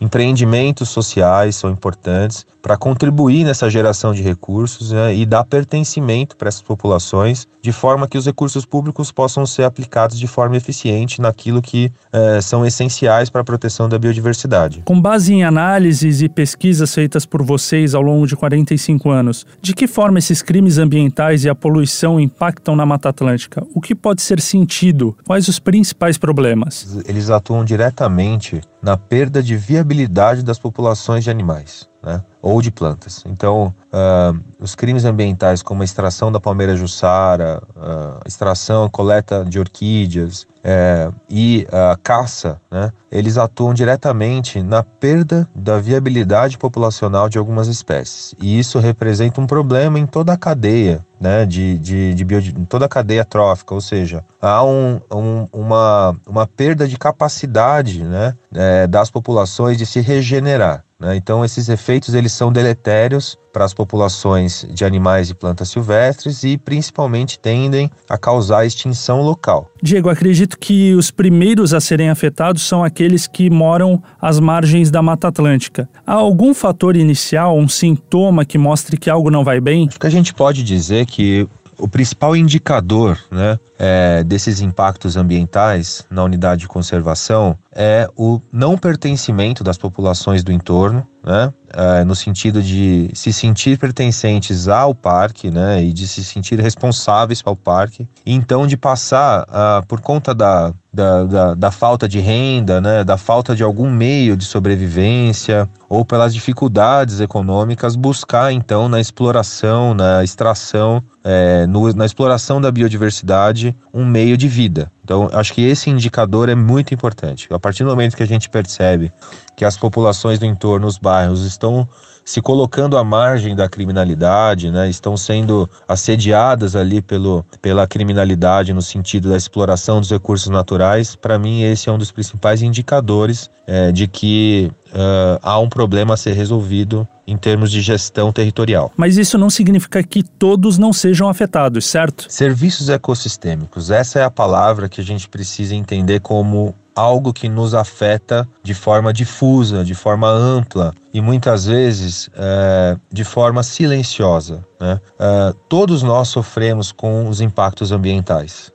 empreendimentos 0.00 0.90
sociais 0.90 1.56
são 1.56 1.70
importantes 1.70 2.46
para 2.60 2.76
contribuir 2.76 3.44
nessa 3.44 3.70
geração 3.70 4.12
de 4.12 4.22
recursos 4.22 4.92
né, 4.92 5.14
e 5.14 5.24
dar 5.24 5.44
pertencimento 5.44 6.36
para 6.36 6.48
essas 6.48 6.60
populações, 6.60 7.48
de 7.62 7.72
forma 7.72 8.06
que 8.06 8.18
os 8.18 8.26
recursos 8.26 8.66
públicos 8.66 9.10
possam 9.10 9.46
ser 9.46 9.64
aplicados 9.64 10.18
de 10.18 10.26
forma 10.26 10.56
eficiente 10.56 11.20
naquilo 11.20 11.62
que 11.62 11.90
uh, 12.12 12.42
são 12.42 12.66
essenciais 12.66 13.30
para 13.30 13.40
a 13.40 13.44
proteção 13.44 13.88
da 13.88 13.98
biodiversidade. 13.98 14.82
Com 14.84 15.00
base 15.00 15.32
em 15.32 15.44
análises 15.44 16.20
e 16.20 16.28
pesquisas 16.28 16.94
feitas 16.94 17.24
por 17.24 17.42
vocês 17.78 17.94
ao 17.94 18.02
longo 18.02 18.26
de 18.26 18.34
45 18.34 19.10
anos, 19.10 19.46
de 19.62 19.72
que 19.72 19.86
forma 19.86 20.18
esses 20.18 20.42
crimes 20.42 20.78
ambientais 20.78 21.44
e 21.44 21.48
a 21.48 21.54
poluição 21.54 22.18
impactam 22.18 22.74
na 22.74 22.84
Mata 22.84 23.08
Atlântica? 23.08 23.64
O 23.74 23.80
que 23.80 23.94
pode 23.94 24.22
ser 24.22 24.40
sentido? 24.40 25.16
Quais 25.24 25.46
os 25.48 25.58
principais 25.58 26.18
problemas? 26.18 26.98
Eles 27.06 27.30
atuam 27.30 27.64
diretamente 27.64 28.60
na 28.82 28.96
perda 28.96 29.42
de 29.42 29.56
viabilidade 29.56 30.42
das 30.42 30.58
populações 30.58 31.24
de 31.24 31.30
animais. 31.30 31.88
Né? 32.08 32.22
ou 32.40 32.62
de 32.62 32.70
plantas. 32.70 33.22
Então, 33.26 33.74
uh, 33.92 34.40
os 34.60 34.74
crimes 34.74 35.04
ambientais 35.04 35.62
como 35.62 35.82
a 35.82 35.84
extração 35.84 36.30
da 36.30 36.40
palmeira 36.40 36.76
jussara, 36.76 37.62
uh, 37.76 38.20
extração, 38.26 38.88
coleta 38.88 39.44
de 39.44 39.58
orquídeas 39.58 40.42
uh, 40.42 41.14
e 41.28 41.66
a 41.70 41.96
caça, 42.02 42.60
né, 42.70 42.92
eles 43.10 43.36
atuam 43.36 43.74
diretamente 43.74 44.62
na 44.62 44.82
perda 44.82 45.48
da 45.54 45.78
viabilidade 45.78 46.56
populacional 46.56 47.28
de 47.28 47.38
algumas 47.38 47.66
espécies. 47.66 48.34
E 48.40 48.58
isso 48.58 48.78
representa 48.78 49.40
um 49.40 49.46
problema 49.46 49.98
em 49.98 50.06
toda 50.06 50.32
a 50.32 50.36
cadeia 50.36 51.04
né, 51.20 51.44
de, 51.44 51.76
de, 51.78 52.14
de 52.14 52.24
bio, 52.24 52.40
toda 52.68 52.86
a 52.86 52.88
cadeia 52.88 53.24
trófica, 53.24 53.74
ou 53.74 53.80
seja, 53.80 54.24
há 54.40 54.64
um, 54.64 55.00
um, 55.12 55.46
uma, 55.52 56.16
uma 56.26 56.46
perda 56.46 56.86
de 56.86 56.96
capacidade 56.96 58.04
né, 58.04 58.36
é, 58.54 58.86
das 58.86 59.10
populações 59.10 59.76
de 59.76 59.84
se 59.84 60.00
regenerar. 60.00 60.84
Né? 61.00 61.14
Então, 61.16 61.44
esses 61.44 61.68
efeitos 61.68 62.12
eles 62.14 62.32
são 62.32 62.52
deletérios 62.52 63.38
para 63.52 63.64
as 63.64 63.72
populações 63.72 64.66
de 64.70 64.84
animais 64.84 65.30
e 65.30 65.34
plantas 65.34 65.68
silvestres 65.70 66.42
e 66.42 66.58
principalmente 66.58 67.38
tendem 67.38 67.90
a 68.08 68.18
causar 68.18 68.66
extinção 68.66 69.22
local. 69.22 69.70
Diego, 69.80 70.08
acredito 70.08 70.58
que 70.58 70.94
os 70.94 71.10
primeiros 71.10 71.72
a 71.72 71.80
serem 71.80 72.10
afetados 72.10 72.62
são 72.62 72.82
aqueles 72.82 73.28
que 73.28 73.48
moram 73.48 74.02
às 74.20 74.40
margens 74.40 74.90
da 74.90 75.00
Mata 75.00 75.28
Atlântica. 75.28 75.88
Há 76.04 76.14
algum 76.14 76.52
fator 76.52 76.96
inicial, 76.96 77.56
um 77.56 77.68
sintoma 77.68 78.44
que 78.44 78.58
mostre 78.58 78.96
que 78.96 79.08
algo 79.08 79.30
não 79.30 79.44
vai 79.44 79.60
bem? 79.60 79.86
Acho 79.88 80.00
que 80.00 80.06
a 80.06 80.10
gente 80.10 80.34
pode 80.34 80.64
dizer 80.64 81.06
que 81.06 81.48
o 81.78 81.88
principal 81.88 82.36
indicador 82.36 83.18
né, 83.30 83.58
é, 83.78 84.24
desses 84.24 84.60
impactos 84.60 85.16
ambientais 85.16 86.04
na 86.10 86.24
unidade 86.24 86.62
de 86.62 86.68
conservação 86.68 87.56
é 87.72 88.08
o 88.16 88.40
não 88.52 88.76
pertencimento 88.76 89.62
das 89.62 89.78
populações 89.78 90.42
do 90.42 90.52
entorno, 90.52 91.06
né, 91.24 91.52
é, 91.72 92.04
no 92.04 92.14
sentido 92.14 92.62
de 92.62 93.10
se 93.14 93.32
sentir 93.32 93.78
pertencentes 93.78 94.68
ao 94.68 94.94
parque 94.94 95.50
né, 95.50 95.82
e 95.82 95.92
de 95.92 96.06
se 96.08 96.24
sentir 96.24 96.60
responsáveis 96.60 97.42
ao 97.44 97.54
parque, 97.56 98.08
então 98.24 98.66
de 98.66 98.76
passar, 98.76 99.42
uh, 99.42 99.86
por 99.86 100.00
conta 100.00 100.34
da, 100.34 100.72
da, 100.92 101.24
da, 101.24 101.54
da, 101.54 101.70
falta 101.70 102.08
de 102.08 102.18
renda, 102.18 102.80
né, 102.80 103.04
da 103.04 103.16
falta 103.16 103.54
de 103.54 103.62
algum 103.62 103.90
meio 103.90 104.36
de 104.36 104.44
sobrevivência 104.44 105.68
ou 105.88 106.04
pelas 106.04 106.34
dificuldades 106.34 107.20
econômicas, 107.20 107.94
buscar 107.94 108.52
então 108.52 108.88
na 108.88 109.00
exploração, 109.00 109.94
na 109.94 110.24
extração, 110.24 111.02
é, 111.22 111.66
no, 111.66 111.92
na 111.92 112.06
exploração 112.06 112.60
da 112.60 112.70
biodiversidade 112.70 113.76
um 113.92 114.04
meio 114.04 114.36
de 114.36 114.48
vida. 114.48 114.90
Então, 115.04 115.28
acho 115.32 115.54
que 115.54 115.62
esse 115.62 115.88
indicador 115.88 116.48
é 116.48 116.54
muito 116.54 116.92
importante. 116.92 117.48
A 117.50 117.58
partir 117.58 117.82
do 117.82 117.90
momento 117.90 118.16
que 118.16 118.22
a 118.22 118.26
gente 118.26 118.48
percebe 118.50 119.10
que 119.56 119.64
as 119.64 119.76
populações 119.76 120.38
do 120.38 120.46
entorno, 120.46 120.86
os 120.86 120.98
bairros, 120.98 121.40
estão 121.58 121.88
se 122.24 122.42
colocando 122.42 122.98
à 122.98 123.02
margem 123.02 123.56
da 123.56 123.68
criminalidade, 123.70 124.70
né, 124.70 124.88
estão 124.90 125.16
sendo 125.16 125.68
assediadas 125.88 126.76
ali 126.76 127.00
pelo, 127.00 127.42
pela 127.62 127.86
criminalidade 127.86 128.74
no 128.74 128.82
sentido 128.82 129.30
da 129.30 129.36
exploração 129.36 129.98
dos 129.98 130.10
recursos 130.10 130.48
naturais, 130.48 131.16
para 131.16 131.38
mim 131.38 131.62
esse 131.62 131.88
é 131.88 131.92
um 131.92 131.96
dos 131.96 132.12
principais 132.12 132.60
indicadores 132.60 133.50
é, 133.66 133.90
de 133.90 134.06
que 134.06 134.70
uh, 134.88 135.38
há 135.40 135.58
um 135.58 135.70
problema 135.70 136.14
a 136.14 136.16
ser 136.18 136.34
resolvido 136.34 137.08
em 137.26 137.36
termos 137.36 137.70
de 137.70 137.80
gestão 137.80 138.30
territorial. 138.30 138.92
Mas 138.94 139.16
isso 139.16 139.38
não 139.38 139.48
significa 139.48 140.02
que 140.02 140.22
todos 140.22 140.76
não 140.76 140.92
sejam 140.92 141.30
afetados, 141.30 141.86
certo? 141.86 142.26
Serviços 142.28 142.90
ecossistêmicos, 142.90 143.90
essa 143.90 144.18
é 144.18 144.24
a 144.24 144.30
palavra 144.30 144.86
que 144.86 145.00
a 145.00 145.04
gente 145.04 145.28
precisa 145.30 145.74
entender 145.74 146.20
como 146.20 146.74
algo 146.98 147.32
que 147.32 147.48
nos 147.48 147.74
afeta 147.74 148.48
de 148.62 148.74
forma 148.74 149.12
difusa, 149.12 149.84
de 149.84 149.94
forma 149.94 150.28
ampla 150.28 150.92
e 151.14 151.20
muitas 151.20 151.66
vezes 151.66 152.28
é, 152.34 152.96
de 153.12 153.22
forma 153.22 153.62
silenciosa. 153.62 154.64
Né? 154.80 155.00
É, 155.18 155.54
todos 155.68 156.02
nós 156.02 156.28
sofremos 156.28 156.90
com 156.90 157.28
os 157.28 157.40
impactos 157.40 157.92
ambientais. 157.92 158.72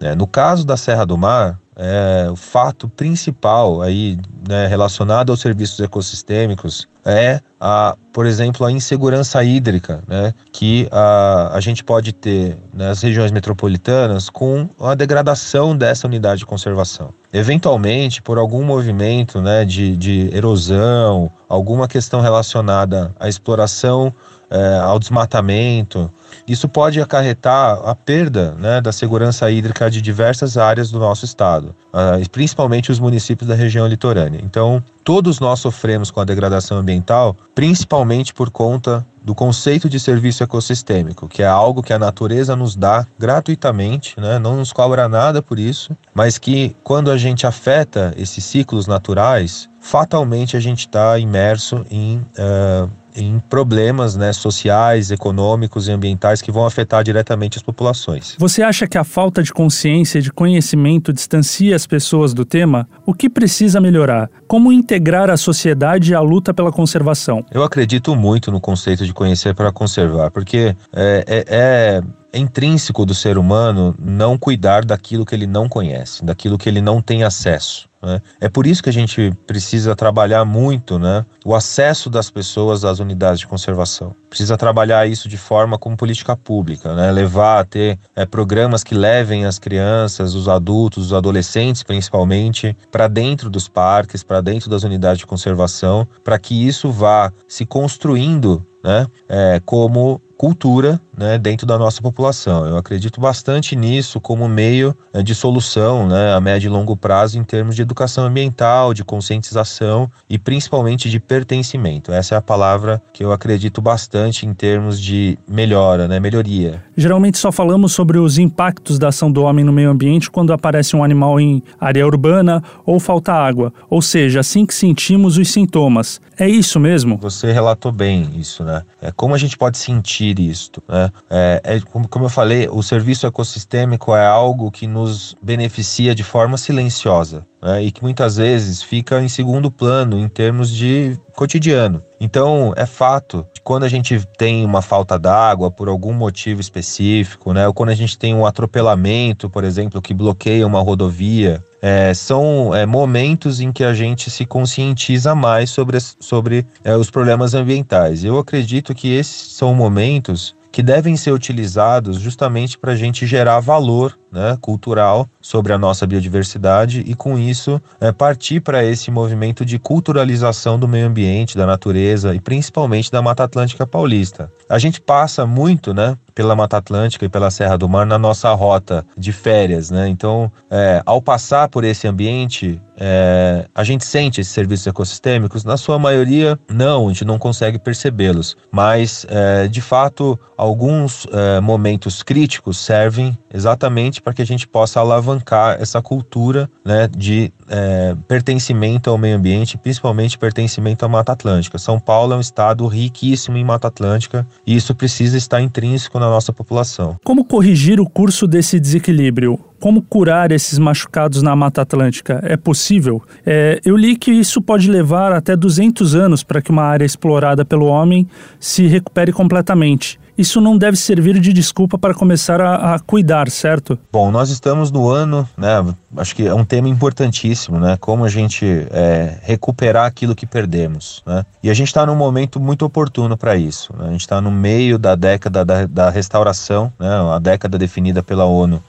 É, 0.00 0.14
no 0.14 0.26
caso 0.26 0.66
da 0.66 0.76
Serra 0.76 1.04
do 1.04 1.16
Mar, 1.16 1.60
é, 1.76 2.28
o 2.30 2.36
fato 2.36 2.88
principal 2.88 3.80
aí 3.80 4.18
né, 4.48 4.66
relacionado 4.66 5.30
aos 5.30 5.40
serviços 5.40 5.80
ecossistêmicos 5.80 6.88
é, 7.04 7.40
a, 7.58 7.96
por 8.12 8.26
exemplo, 8.26 8.66
a 8.66 8.72
insegurança 8.72 9.42
hídrica, 9.42 10.02
né, 10.06 10.34
que 10.52 10.88
a, 10.90 11.52
a 11.54 11.60
gente 11.60 11.82
pode 11.82 12.12
ter 12.12 12.58
nas 12.74 13.02
regiões 13.02 13.30
metropolitanas 13.30 14.28
com 14.28 14.68
a 14.78 14.94
degradação 14.94 15.76
dessa 15.76 16.06
unidade 16.06 16.40
de 16.40 16.46
conservação. 16.46 17.14
Eventualmente, 17.32 18.20
por 18.20 18.36
algum 18.36 18.64
movimento 18.64 19.40
né, 19.40 19.64
de, 19.64 19.96
de 19.96 20.30
erosão, 20.34 21.30
alguma 21.48 21.86
questão 21.86 22.20
relacionada 22.20 23.14
à 23.18 23.28
exploração, 23.28 24.12
é, 24.50 24.78
ao 24.80 24.98
desmatamento, 24.98 26.10
isso 26.46 26.68
pode 26.68 27.00
acarretar 27.00 27.80
a 27.84 27.94
perda 27.94 28.56
né, 28.58 28.80
da 28.80 28.90
segurança 28.90 29.48
hídrica 29.50 29.88
de 29.88 30.02
diversas 30.02 30.56
áreas 30.56 30.90
do 30.90 30.98
nosso 30.98 31.24
estado, 31.24 31.74
uh, 31.94 32.28
principalmente 32.30 32.90
os 32.90 32.98
municípios 32.98 33.48
da 33.48 33.54
região 33.54 33.86
litorânea. 33.86 34.40
Então, 34.42 34.82
todos 35.04 35.38
nós 35.38 35.60
sofremos 35.60 36.10
com 36.10 36.20
a 36.20 36.24
degradação 36.24 36.78
ambiental, 36.78 37.36
principalmente 37.54 38.34
por 38.34 38.50
conta 38.50 39.06
do 39.22 39.34
conceito 39.34 39.88
de 39.88 40.00
serviço 40.00 40.42
ecossistêmico, 40.42 41.28
que 41.28 41.42
é 41.42 41.46
algo 41.46 41.82
que 41.82 41.92
a 41.92 41.98
natureza 41.98 42.56
nos 42.56 42.74
dá 42.74 43.06
gratuitamente, 43.18 44.18
né? 44.18 44.38
não 44.38 44.56
nos 44.56 44.72
cobra 44.72 45.08
nada 45.08 45.42
por 45.42 45.58
isso, 45.58 45.96
mas 46.14 46.38
que 46.38 46.74
quando 46.82 47.10
a 47.10 47.18
gente 47.18 47.46
afeta 47.46 48.14
esses 48.16 48.42
ciclos 48.42 48.86
naturais, 48.86 49.68
fatalmente 49.80 50.56
a 50.56 50.60
gente 50.60 50.80
está 50.80 51.18
imerso 51.18 51.84
em 51.90 52.16
uh, 52.16 52.90
em 53.14 53.38
problemas 53.38 54.16
né, 54.16 54.32
sociais, 54.32 55.10
econômicos 55.10 55.88
e 55.88 55.92
ambientais 55.92 56.42
que 56.42 56.52
vão 56.52 56.66
afetar 56.66 57.02
diretamente 57.02 57.58
as 57.58 57.62
populações. 57.62 58.36
Você 58.38 58.62
acha 58.62 58.86
que 58.86 58.98
a 58.98 59.04
falta 59.04 59.42
de 59.42 59.52
consciência 59.52 60.18
e 60.18 60.22
de 60.22 60.32
conhecimento 60.32 61.12
distancia 61.12 61.74
as 61.74 61.86
pessoas 61.86 62.32
do 62.32 62.44
tema? 62.44 62.88
O 63.06 63.14
que 63.14 63.28
precisa 63.28 63.80
melhorar? 63.80 64.30
Como 64.46 64.72
integrar 64.72 65.30
a 65.30 65.36
sociedade 65.36 66.14
à 66.14 66.20
luta 66.20 66.52
pela 66.52 66.72
conservação? 66.72 67.44
Eu 67.50 67.62
acredito 67.62 68.14
muito 68.14 68.50
no 68.50 68.60
conceito 68.60 69.04
de 69.04 69.12
conhecer 69.12 69.54
para 69.54 69.72
conservar, 69.72 70.30
porque 70.30 70.74
é, 70.92 71.24
é, 71.26 71.44
é 71.48 72.02
é 72.32 72.38
intrínseco 72.38 73.04
do 73.04 73.14
ser 73.14 73.38
humano 73.38 73.94
não 73.98 74.38
cuidar 74.38 74.84
daquilo 74.84 75.26
que 75.26 75.34
ele 75.34 75.46
não 75.46 75.68
conhece, 75.68 76.24
daquilo 76.24 76.58
que 76.58 76.68
ele 76.68 76.80
não 76.80 77.02
tem 77.02 77.24
acesso. 77.24 77.88
Né? 78.02 78.22
É 78.40 78.48
por 78.48 78.66
isso 78.66 78.82
que 78.82 78.88
a 78.88 78.92
gente 78.92 79.32
precisa 79.46 79.94
trabalhar 79.94 80.44
muito 80.44 80.98
né, 80.98 81.24
o 81.44 81.54
acesso 81.54 82.08
das 82.08 82.30
pessoas 82.30 82.84
às 82.84 82.98
unidades 82.98 83.40
de 83.40 83.46
conservação. 83.46 84.14
Precisa 84.28 84.56
trabalhar 84.56 85.06
isso 85.06 85.28
de 85.28 85.36
forma 85.36 85.76
como 85.76 85.96
política 85.96 86.36
pública, 86.36 86.94
né? 86.94 87.10
levar 87.10 87.60
a 87.60 87.64
ter 87.64 87.98
é, 88.16 88.24
programas 88.24 88.82
que 88.82 88.94
levem 88.94 89.44
as 89.44 89.58
crianças, 89.58 90.34
os 90.34 90.48
adultos, 90.48 91.06
os 91.06 91.12
adolescentes 91.12 91.82
principalmente, 91.82 92.76
para 92.90 93.06
dentro 93.08 93.50
dos 93.50 93.68
parques, 93.68 94.22
para 94.22 94.40
dentro 94.40 94.70
das 94.70 94.82
unidades 94.82 95.18
de 95.18 95.26
conservação, 95.26 96.06
para 96.24 96.38
que 96.38 96.66
isso 96.66 96.90
vá 96.90 97.32
se 97.46 97.66
construindo 97.66 98.64
né, 98.82 99.06
é, 99.28 99.60
como 99.64 100.20
cultura 100.40 100.98
né, 101.14 101.36
dentro 101.36 101.66
da 101.66 101.76
nossa 101.76 102.00
população. 102.00 102.66
Eu 102.66 102.78
acredito 102.78 103.20
bastante 103.20 103.76
nisso 103.76 104.18
como 104.18 104.48
meio 104.48 104.96
né, 105.12 105.22
de 105.22 105.34
solução 105.34 106.08
né, 106.08 106.32
a 106.32 106.40
médio 106.40 106.68
e 106.68 106.70
longo 106.70 106.96
prazo 106.96 107.38
em 107.38 107.44
termos 107.44 107.76
de 107.76 107.82
educação 107.82 108.24
ambiental, 108.24 108.94
de 108.94 109.04
conscientização 109.04 110.10
e 110.30 110.38
principalmente 110.38 111.10
de 111.10 111.20
pertencimento. 111.20 112.10
Essa 112.10 112.36
é 112.36 112.38
a 112.38 112.40
palavra 112.40 113.02
que 113.12 113.22
eu 113.22 113.32
acredito 113.32 113.82
bastante 113.82 114.46
em 114.46 114.54
termos 114.54 114.98
de 114.98 115.38
melhora, 115.46 116.08
né, 116.08 116.18
melhoria. 116.18 116.82
Geralmente 116.96 117.36
só 117.36 117.52
falamos 117.52 117.92
sobre 117.92 118.18
os 118.18 118.38
impactos 118.38 118.98
da 118.98 119.08
ação 119.08 119.30
do 119.30 119.42
homem 119.42 119.62
no 119.62 119.72
meio 119.72 119.90
ambiente 119.90 120.30
quando 120.30 120.54
aparece 120.54 120.96
um 120.96 121.04
animal 121.04 121.38
em 121.38 121.62
área 121.78 122.06
urbana 122.06 122.62
ou 122.86 122.98
falta 122.98 123.34
água, 123.34 123.74
ou 123.90 124.00
seja, 124.00 124.40
assim 124.40 124.64
que 124.64 124.72
sentimos 124.72 125.36
os 125.36 125.52
sintomas. 125.52 126.18
É 126.38 126.48
isso 126.48 126.80
mesmo? 126.80 127.18
Você 127.18 127.52
relatou 127.52 127.92
bem 127.92 128.30
isso, 128.36 128.64
né? 128.70 128.82
É 129.02 129.12
como 129.12 129.34
a 129.34 129.38
gente 129.38 129.58
pode 129.58 129.76
sentir 129.78 130.38
isto, 130.38 130.82
né? 130.88 131.10
É, 131.28 131.60
é 131.64 131.80
como, 131.80 132.08
como 132.08 132.26
eu 132.26 132.28
falei, 132.28 132.68
o 132.70 132.82
serviço 132.82 133.26
ecossistêmico 133.26 134.14
é 134.14 134.26
algo 134.26 134.70
que 134.70 134.86
nos 134.86 135.34
beneficia 135.42 136.14
de 136.14 136.22
forma 136.22 136.56
silenciosa. 136.56 137.46
Né, 137.62 137.84
e 137.84 137.92
que 137.92 138.02
muitas 138.02 138.36
vezes 138.36 138.82
fica 138.82 139.20
em 139.20 139.28
segundo 139.28 139.70
plano 139.70 140.18
em 140.18 140.28
termos 140.28 140.70
de 140.70 141.18
cotidiano. 141.34 142.02
Então, 142.18 142.72
é 142.76 142.86
fato 142.86 143.46
que 143.52 143.60
quando 143.60 143.84
a 143.84 143.88
gente 143.88 144.26
tem 144.38 144.64
uma 144.64 144.80
falta 144.80 145.18
d'água 145.18 145.70
por 145.70 145.88
algum 145.88 146.12
motivo 146.12 146.60
específico, 146.60 147.52
né, 147.52 147.66
ou 147.66 147.74
quando 147.74 147.90
a 147.90 147.94
gente 147.94 148.18
tem 148.18 148.34
um 148.34 148.46
atropelamento, 148.46 149.50
por 149.50 149.62
exemplo, 149.62 150.00
que 150.00 150.14
bloqueia 150.14 150.66
uma 150.66 150.80
rodovia, 150.80 151.62
é, 151.82 152.12
são 152.12 152.74
é, 152.74 152.84
momentos 152.84 153.60
em 153.60 153.72
que 153.72 153.84
a 153.84 153.94
gente 153.94 154.30
se 154.30 154.44
conscientiza 154.44 155.34
mais 155.34 155.70
sobre, 155.70 155.98
sobre 156.00 156.66
é, 156.84 156.94
os 156.94 157.10
problemas 157.10 157.54
ambientais. 157.54 158.24
Eu 158.24 158.38
acredito 158.38 158.94
que 158.94 159.12
esses 159.12 159.52
são 159.52 159.74
momentos 159.74 160.54
que 160.70 160.82
devem 160.82 161.16
ser 161.16 161.32
utilizados 161.32 162.20
justamente 162.20 162.78
para 162.78 162.92
a 162.92 162.96
gente 162.96 163.26
gerar 163.26 163.60
valor 163.60 164.16
né, 164.30 164.56
cultural 164.60 165.28
sobre 165.40 165.72
a 165.72 165.78
nossa 165.78 166.06
biodiversidade 166.06 167.00
e, 167.06 167.14
com 167.14 167.38
isso, 167.38 167.80
é, 168.00 168.12
partir 168.12 168.60
para 168.60 168.84
esse 168.84 169.10
movimento 169.10 169.64
de 169.64 169.78
culturalização 169.78 170.78
do 170.78 170.88
meio 170.88 171.06
ambiente, 171.06 171.56
da 171.56 171.66
natureza 171.66 172.34
e 172.34 172.40
principalmente 172.40 173.10
da 173.10 173.22
Mata 173.22 173.44
Atlântica 173.44 173.86
Paulista. 173.86 174.52
A 174.68 174.78
gente 174.78 175.00
passa 175.00 175.46
muito 175.46 175.92
né, 175.92 176.16
pela 176.34 176.56
Mata 176.56 176.76
Atlântica 176.76 177.24
e 177.24 177.28
pela 177.28 177.50
Serra 177.50 177.76
do 177.76 177.88
Mar 177.88 178.06
na 178.06 178.18
nossa 178.18 178.52
rota 178.52 179.04
de 179.16 179.32
férias. 179.32 179.90
Né? 179.90 180.08
Então, 180.08 180.50
é, 180.70 181.02
ao 181.04 181.20
passar 181.20 181.68
por 181.68 181.84
esse 181.84 182.06
ambiente, 182.06 182.80
é, 182.98 183.66
a 183.74 183.82
gente 183.82 184.04
sente 184.04 184.40
esses 184.40 184.52
serviços 184.52 184.86
ecossistêmicos? 184.86 185.64
Na 185.64 185.76
sua 185.76 185.98
maioria, 185.98 186.58
não, 186.68 187.06
a 187.06 187.08
gente 187.08 187.24
não 187.24 187.38
consegue 187.38 187.78
percebê-los. 187.78 188.56
Mas, 188.70 189.26
é, 189.28 189.68
de 189.68 189.80
fato, 189.80 190.38
alguns 190.56 191.26
é, 191.32 191.60
momentos 191.60 192.22
críticos 192.22 192.78
servem 192.78 193.38
exatamente 193.52 194.19
para 194.20 194.32
que 194.32 194.42
a 194.42 194.46
gente 194.46 194.66
possa 194.66 195.00
alavancar 195.00 195.80
essa 195.80 196.00
cultura 196.02 196.70
né, 196.84 197.08
de 197.08 197.52
é, 197.68 198.16
pertencimento 198.26 199.10
ao 199.10 199.16
meio 199.16 199.36
ambiente, 199.36 199.78
principalmente 199.78 200.38
pertencimento 200.38 201.04
à 201.04 201.08
Mata 201.08 201.32
Atlântica. 201.32 201.78
São 201.78 201.98
Paulo 201.98 202.34
é 202.34 202.36
um 202.36 202.40
estado 202.40 202.86
riquíssimo 202.86 203.56
em 203.56 203.64
Mata 203.64 203.88
Atlântica 203.88 204.46
e 204.66 204.74
isso 204.74 204.94
precisa 204.94 205.36
estar 205.36 205.60
intrínseco 205.60 206.18
na 206.18 206.28
nossa 206.28 206.52
população. 206.52 207.16
Como 207.24 207.44
corrigir 207.44 208.00
o 208.00 208.08
curso 208.08 208.46
desse 208.46 208.78
desequilíbrio? 208.80 209.58
Como 209.78 210.02
curar 210.02 210.52
esses 210.52 210.78
machucados 210.78 211.40
na 211.40 211.56
Mata 211.56 211.80
Atlântica? 211.80 212.40
É 212.42 212.56
possível? 212.56 213.22
É, 213.46 213.80
eu 213.82 213.96
li 213.96 214.14
que 214.14 214.30
isso 214.30 214.60
pode 214.60 214.90
levar 214.90 215.32
até 215.32 215.56
200 215.56 216.14
anos 216.14 216.42
para 216.42 216.60
que 216.60 216.70
uma 216.70 216.82
área 216.82 217.04
explorada 217.04 217.64
pelo 217.64 217.86
homem 217.86 218.28
se 218.58 218.86
recupere 218.86 219.32
completamente 219.32 220.20
isso 220.40 220.60
não 220.60 220.76
deve 220.76 220.96
servir 220.96 221.38
de 221.38 221.52
desculpa 221.52 221.98
para 221.98 222.14
começar 222.14 222.60
a, 222.60 222.94
a, 222.94 222.98
cuidar, 222.98 223.50
certo? 223.50 223.98
Bom, 224.10 224.30
nós 224.30 224.50
estamos 224.50 224.90
no 224.90 225.08
ano, 225.08 225.48
né? 225.56 225.84
Acho 226.16 226.34
que 226.34 226.46
é 226.46 226.54
um 226.54 226.64
tema 226.64 226.88
importantíssimo, 226.88 227.78
né? 227.78 227.96
Como 228.00 228.24
a 228.24 228.28
gente 228.28 228.64
é, 228.90 229.38
recuperar 229.42 230.06
aquilo 230.06 230.34
que 230.34 230.46
perdemos, 230.46 231.22
né? 231.26 231.44
E 231.62 231.70
a 231.70 231.74
gente 231.74 231.88
está 231.88 232.06
num 232.06 232.16
momento 232.16 232.58
muito 232.58 232.84
oportuno 232.84 233.36
para 233.36 233.56
isso. 233.56 233.94
Né? 233.96 234.06
A 234.08 234.10
gente 234.10 234.22
está 234.22 234.40
no 234.40 234.50
meio 234.50 234.98
da 234.98 235.14
década 235.14 235.64
da, 235.64 235.86
da 235.86 236.10
restauração, 236.10 236.92
né? 236.98 237.08
A 237.34 237.38
década 237.38 237.78
definida 237.78 238.22
pela 238.22 238.44
ONU 238.44 238.82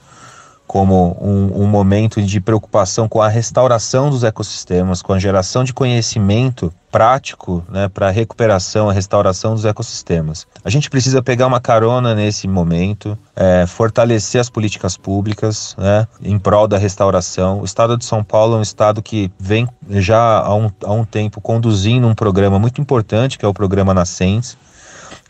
como 0.72 1.18
um, 1.20 1.64
um, 1.64 1.66
momento 1.66 2.22
de 2.22 2.40
preocupação 2.40 3.06
com 3.06 3.20
a 3.20 3.28
restauração 3.28 4.08
dos 4.08 4.24
ecossistemas, 4.24 5.02
com 5.02 5.12
a 5.12 5.18
geração 5.18 5.64
de 5.64 5.74
conhecimento 5.74 6.72
prático 6.90 7.62
né, 7.68 7.90
para 7.90 8.08
a 8.08 8.10
recuperação, 8.10 8.88
a 8.88 8.92
restauração 8.94 9.54
dos 9.54 9.66
ecossistemas. 9.66 10.46
A 10.64 10.70
gente 10.70 10.88
precisa 10.88 11.20
pegar 11.20 11.46
uma 11.46 11.60
carona 11.60 12.14
nesse 12.14 12.48
momento, 12.48 13.18
é, 13.36 13.66
fortalecer 13.66 14.40
as 14.40 14.48
políticas 14.48 14.96
públicas 14.96 15.76
né, 15.76 16.08
em 16.22 16.38
prol 16.38 16.66
da 16.66 16.78
restauração. 16.78 17.60
O 17.60 17.66
estado 17.66 17.98
de 17.98 18.06
São 18.06 18.24
Paulo 18.24 18.54
é 18.54 18.58
um 18.60 18.62
estado 18.62 19.02
que 19.02 19.30
vem 19.38 19.68
já 19.90 20.38
há 20.38 20.54
um, 20.54 20.70
há 20.82 20.92
um 20.92 21.04
tempo 21.04 21.38
conduzindo 21.38 22.08
um 22.08 22.14
programa 22.14 22.58
muito 22.58 22.80
importante, 22.80 23.36
que 23.36 23.44
é 23.44 23.48
o 23.48 23.52
programa 23.52 23.92
Nascentes, 23.92 24.56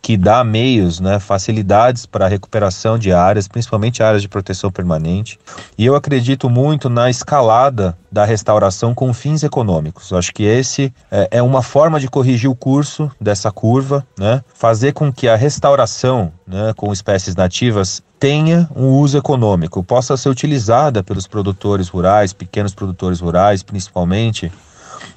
que 0.02 0.16
dá 0.16 0.42
meios, 0.42 0.98
né, 0.98 1.20
facilidades 1.20 2.04
para 2.04 2.26
a 2.26 2.28
recuperação 2.28 2.98
de 2.98 3.12
áreas, 3.12 3.46
principalmente 3.46 4.02
áreas 4.02 4.20
de 4.20 4.28
proteção 4.28 4.68
permanente. 4.68 5.38
E 5.78 5.86
eu 5.86 5.94
acredito 5.94 6.50
muito 6.50 6.90
na 6.90 7.08
escalada 7.08 7.96
da 8.10 8.24
restauração 8.24 8.94
com 8.94 9.14
fins 9.14 9.44
econômicos. 9.44 10.10
Eu 10.10 10.18
acho 10.18 10.34
que 10.34 10.42
esse 10.42 10.92
é, 11.08 11.28
é 11.30 11.42
uma 11.42 11.62
forma 11.62 12.00
de 12.00 12.08
corrigir 12.08 12.50
o 12.50 12.54
curso 12.54 13.10
dessa 13.20 13.52
curva, 13.52 14.04
né, 14.18 14.42
fazer 14.52 14.92
com 14.92 15.12
que 15.12 15.28
a 15.28 15.36
restauração 15.36 16.32
né, 16.44 16.72
com 16.76 16.92
espécies 16.92 17.36
nativas 17.36 18.02
tenha 18.18 18.68
um 18.74 18.88
uso 18.88 19.16
econômico, 19.16 19.82
possa 19.84 20.16
ser 20.16 20.28
utilizada 20.28 21.02
pelos 21.02 21.28
produtores 21.28 21.88
rurais, 21.88 22.32
pequenos 22.32 22.74
produtores 22.74 23.20
rurais, 23.20 23.62
principalmente 23.62 24.50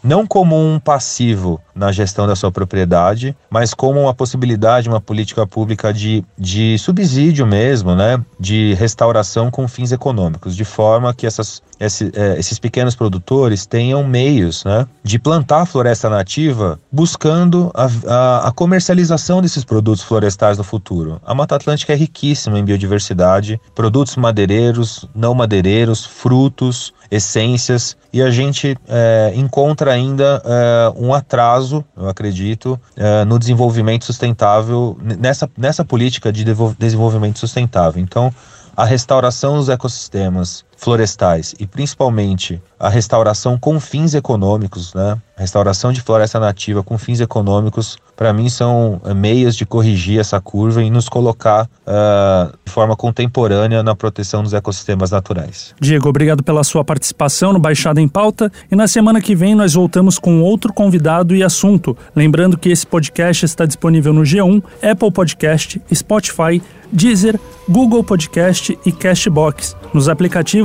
não 0.06 0.26
como 0.26 0.56
um 0.56 0.80
passivo 0.80 1.60
na 1.74 1.92
gestão 1.92 2.28
da 2.28 2.36
sua 2.36 2.52
propriedade, 2.52 3.36
mas 3.50 3.74
como 3.74 4.00
uma 4.00 4.14
possibilidade, 4.14 4.88
uma 4.88 5.02
política 5.02 5.46
pública 5.46 5.92
de, 5.92 6.24
de 6.38 6.78
subsídio 6.78 7.46
mesmo, 7.46 7.96
né, 7.96 8.24
de 8.40 8.74
restauração 8.76 9.50
com 9.52 9.68
fins 9.68 9.92
econômicos, 9.92 10.56
de 10.56 10.64
forma 10.64 11.14
que 11.14 11.26
essas, 11.26 11.62
é, 11.80 12.40
esses 12.40 12.60
pequenos 12.60 12.96
produtores 12.96 13.66
tenham 13.66 14.04
meios 14.04 14.64
né, 14.64 14.88
de 15.04 15.18
plantar 15.20 15.66
floresta 15.66 16.10
nativa 16.10 16.80
buscando 16.92 17.72
a, 17.74 17.90
a, 18.08 18.48
a 18.48 18.52
comercialização 18.52 19.42
desses 19.42 19.66
produtos 19.66 20.04
florestais 20.04 20.58
no 20.58 20.64
futuro. 20.64 21.20
A 21.26 21.34
Mata 21.34 21.56
Atlântica 21.56 21.94
é 21.94 21.96
riquíssima 21.96 22.60
em 22.60 22.64
biodiversidade, 22.64 23.60
produtos 23.74 24.16
madeireiros, 24.16 25.10
não 25.14 25.34
madeireiros, 25.34 26.06
frutos, 26.06 26.94
essências, 27.12 27.98
e 28.14 28.22
a 28.22 28.32
gente 28.32 28.78
é, 28.88 29.34
encontra 29.36 29.95
ainda 29.96 30.42
é, 30.46 30.94
um 30.96 31.14
atraso, 31.14 31.84
eu 31.98 32.08
acredito, 32.08 32.80
é, 32.96 33.26
no 33.26 33.40
desenvolvimento 33.40 34.06
sustentável, 34.06 34.98
nessa, 35.02 35.50
nessa 35.58 35.84
política 35.84 36.32
de 36.32 36.46
desenvolvimento 36.78 37.40
sustentável. 37.40 38.02
Então, 38.02 38.34
a 38.76 38.84
restauração 38.84 39.56
dos 39.56 39.70
ecossistemas 39.70 40.66
florestais 40.76 41.56
e 41.60 41.66
principalmente 41.66 42.62
a 42.80 42.90
restauração 42.90 43.58
com 43.58 43.80
fins 43.80 44.14
econômicos, 44.14 44.94
né? 44.94 45.18
Restauração 45.38 45.92
de 45.92 46.02
floresta 46.02 46.40
nativa 46.40 46.82
com 46.84 46.98
fins 46.98 47.20
econômicos, 47.20 47.98
para 48.16 48.32
mim 48.32 48.48
são 48.48 49.02
eh, 49.04 49.14
meios 49.14 49.56
de 49.56 49.66
corrigir 49.66 50.20
essa 50.20 50.40
curva 50.40 50.82
e 50.82 50.90
nos 50.90 51.10
colocar 51.10 51.66
uh, 51.66 52.58
de 52.64 52.72
forma 52.72 52.96
contemporânea 52.96 53.84
na 53.84 53.94
proteção 53.94 54.42
dos 54.42 54.54
ecossistemas 54.54 55.12
naturais. 55.12 55.74
Diego, 55.80 56.08
obrigado 56.08 56.42
pela 56.42 56.64
sua 56.64 56.86
participação 56.86 57.52
no 57.52 57.60
Baixada 57.60 58.00
em 58.00 58.08
Pauta 58.08 58.50
e 58.72 58.76
na 58.76 58.88
semana 58.88 59.20
que 59.20 59.36
vem 59.36 59.56
nós 59.56 59.74
voltamos 59.74 60.18
com 60.18 60.42
outro 60.42 60.72
convidado 60.72 61.36
e 61.36 61.44
assunto. 61.44 61.98
Lembrando 62.16 62.58
que 62.58 62.70
esse 62.70 62.88
podcast 62.88 63.46
está 63.46 63.66
disponível 63.66 64.14
no 64.14 64.22
G1, 64.22 64.64
Apple 64.82 65.12
Podcast, 65.12 65.82
Spotify, 65.94 66.62
Deezer, 66.92 67.38
Google 67.68 68.04
Podcast 68.04 68.78
e 68.86 68.92
Castbox. 68.92 69.76
Nos 69.94 70.08
aplicativos 70.08 70.65